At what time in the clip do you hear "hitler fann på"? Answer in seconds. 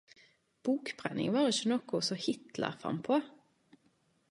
2.25-3.21